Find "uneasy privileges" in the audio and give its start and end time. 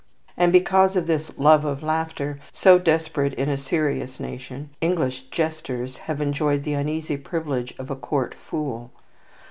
6.73-7.77